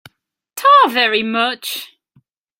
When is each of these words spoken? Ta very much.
Ta 0.55 0.87
very 0.89 1.21
much. 1.21 1.93